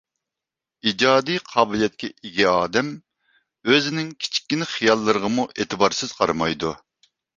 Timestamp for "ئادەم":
2.53-2.89